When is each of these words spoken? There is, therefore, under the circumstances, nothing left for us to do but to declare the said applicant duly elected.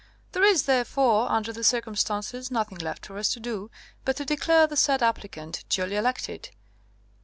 There 0.31 0.41
is, 0.41 0.63
therefore, 0.63 1.29
under 1.31 1.53
the 1.53 1.63
circumstances, 1.63 2.49
nothing 2.49 2.79
left 2.79 3.05
for 3.05 3.19
us 3.19 3.29
to 3.33 3.39
do 3.39 3.69
but 4.03 4.17
to 4.17 4.25
declare 4.25 4.65
the 4.65 4.75
said 4.75 5.03
applicant 5.03 5.63
duly 5.69 5.95
elected. 5.95 6.49